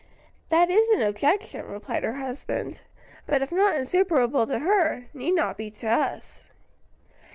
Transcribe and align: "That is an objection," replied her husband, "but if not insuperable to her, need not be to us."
"That 0.49 0.71
is 0.71 0.89
an 0.89 1.03
objection," 1.03 1.63
replied 1.67 2.03
her 2.03 2.13
husband, 2.15 2.81
"but 3.27 3.43
if 3.43 3.51
not 3.51 3.75
insuperable 3.75 4.47
to 4.47 4.57
her, 4.57 5.03
need 5.13 5.33
not 5.35 5.57
be 5.57 5.69
to 5.69 5.89
us." 5.89 6.41